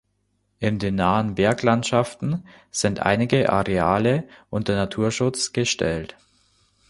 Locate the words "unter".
4.49-4.75